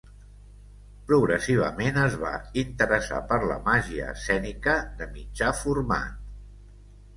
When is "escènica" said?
4.15-4.77